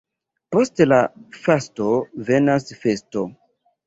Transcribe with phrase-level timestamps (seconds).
[0.53, 0.97] Post la
[1.41, 1.89] fasto
[2.31, 3.25] venas festo.